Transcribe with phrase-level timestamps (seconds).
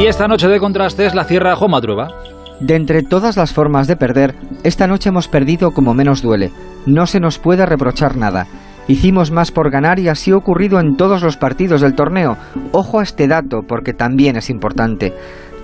[0.00, 2.08] Y esta noche de contrastes la cierra Juan Madrueva.
[2.58, 4.34] De entre todas las formas de perder,
[4.64, 6.52] esta noche hemos perdido como menos duele.
[6.86, 8.46] No se nos puede reprochar nada.
[8.88, 12.38] Hicimos más por ganar y así ha ocurrido en todos los partidos del torneo.
[12.72, 15.12] Ojo a este dato porque también es importante.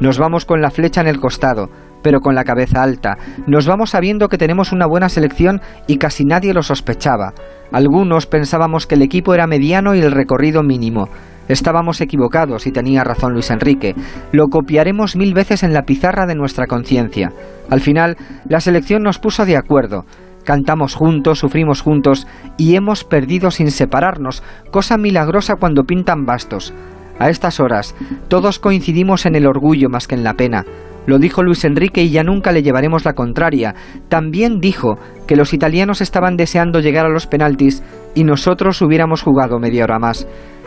[0.00, 1.70] Nos vamos con la flecha en el costado,
[2.02, 3.16] pero con la cabeza alta.
[3.46, 7.32] Nos vamos sabiendo que tenemos una buena selección y casi nadie lo sospechaba.
[7.72, 11.08] Algunos pensábamos que el equipo era mediano y el recorrido mínimo.
[11.48, 13.94] Estábamos equivocados y tenía razón Luis Enrique.
[14.32, 17.32] Lo copiaremos mil veces en la pizarra de nuestra conciencia.
[17.70, 18.16] Al final,
[18.48, 20.04] la selección nos puso de acuerdo.
[20.44, 22.26] Cantamos juntos, sufrimos juntos
[22.56, 26.72] y hemos perdido sin separarnos, cosa milagrosa cuando pintan bastos.
[27.18, 27.94] A estas horas,
[28.28, 30.64] todos coincidimos en el orgullo más que en la pena.
[31.06, 33.74] Lo dijo Luis Enrique y ya nunca le llevaremos la contraria.
[34.08, 37.82] También dijo que los italianos estaban deseando llegar a los penaltis
[38.14, 40.26] y nosotros hubiéramos jugado media hora más.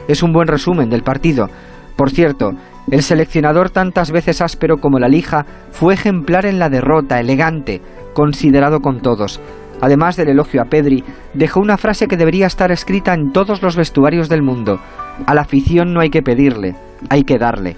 [0.09, 1.49] Es un buen resumen del partido.
[1.95, 2.54] Por cierto,
[2.90, 7.79] el seleccionador tantas veces áspero como la lija fue ejemplar en la derrota, elegante,
[8.15, 9.40] considerado con todos.
[9.82, 11.04] Además del elogio a Pedri,
[11.35, 14.80] dejó una frase que debería estar escrita en todos los vestuarios del mundo.
[15.27, 16.76] A la afición no hay que pedirle,
[17.10, 17.77] hay que darle.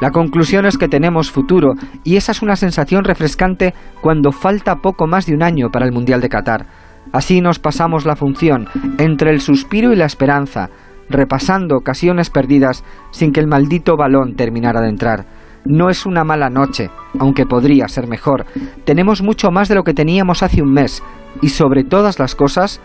[0.00, 1.72] La conclusión es que tenemos futuro
[2.04, 5.92] y esa es una sensación refrescante cuando falta poco más de un año para el
[5.92, 6.66] Mundial de Qatar.
[7.12, 10.70] Así nos pasamos la función entre el suspiro y la esperanza,
[11.08, 15.26] repasando ocasiones perdidas sin que el maldito balón terminara de entrar.
[15.64, 18.44] No es una mala noche, aunque podría ser mejor.
[18.84, 21.02] Tenemos mucho más de lo que teníamos hace un mes
[21.40, 22.80] y sobre todas las cosas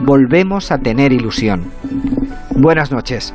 [0.00, 1.70] volvemos a tener ilusión.
[2.50, 3.34] Buenas noches.